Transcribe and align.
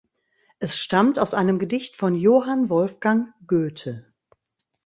Es 0.57 0.79
stammt 0.79 1.19
aus 1.19 1.35
einem 1.35 1.59
Gedicht 1.59 1.95
von 1.95 2.15
Johann 2.15 2.69
Wolfgang 2.71 3.35
Goethe. 3.45 4.11